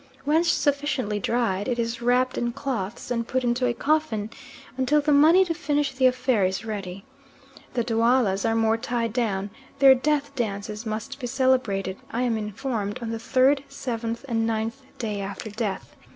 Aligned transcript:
When 0.25 0.43
sufficiently 0.43 1.19
dried, 1.19 1.67
it 1.67 1.77
is 1.77 2.01
wrapped 2.01 2.35
in 2.35 2.53
clothes 2.53 3.11
and 3.11 3.27
put 3.27 3.43
into 3.43 3.67
a 3.67 3.73
coffin, 3.75 4.31
until 4.75 4.99
the 4.99 5.11
money 5.11 5.45
to 5.45 5.53
finish 5.53 5.91
the 5.93 6.07
affair 6.07 6.43
is 6.43 6.65
ready. 6.65 7.05
The 7.75 7.83
Duallas 7.83 8.43
are 8.43 8.55
more 8.55 8.77
tied 8.77 9.13
down; 9.13 9.51
their 9.77 9.93
death 9.93 10.33
dances 10.35 10.87
must 10.87 11.19
be 11.19 11.27
celebrated, 11.27 11.97
I 12.09 12.23
am 12.23 12.35
informed, 12.35 12.97
on 13.03 13.11
the 13.11 13.19
third, 13.19 13.63
seventh, 13.69 14.25
and 14.27 14.47
ninth 14.47 14.81
day 14.97 15.21
after 15.21 15.51
death. 15.51 15.95